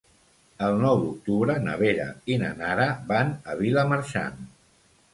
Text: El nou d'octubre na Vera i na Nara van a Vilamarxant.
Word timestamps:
El 0.67 0.77
nou 0.83 0.97
d'octubre 1.03 1.59
na 1.67 1.77
Vera 1.83 2.09
i 2.37 2.41
na 2.47 2.51
Nara 2.65 2.91
van 3.15 3.33
a 3.55 3.59
Vilamarxant. 3.65 4.47